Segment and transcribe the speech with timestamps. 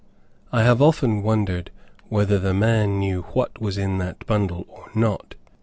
[0.51, 1.69] I have often wondered
[2.09, 5.35] whether the man knew what was in that bundle or not.